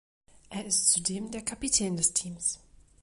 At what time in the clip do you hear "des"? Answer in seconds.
1.95-2.11